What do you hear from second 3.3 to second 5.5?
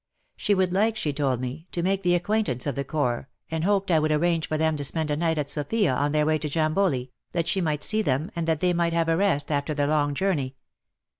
and hoped I would arrange for them to spend a night at